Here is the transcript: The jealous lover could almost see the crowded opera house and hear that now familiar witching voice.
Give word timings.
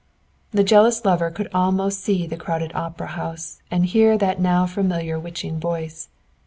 The 0.49 0.63
jealous 0.63 1.05
lover 1.05 1.29
could 1.29 1.47
almost 1.53 1.99
see 2.01 2.25
the 2.25 2.35
crowded 2.35 2.71
opera 2.73 3.05
house 3.09 3.61
and 3.69 3.85
hear 3.85 4.17
that 4.17 4.39
now 4.41 4.65
familiar 4.65 5.19
witching 5.19 5.59
voice. 5.59 6.07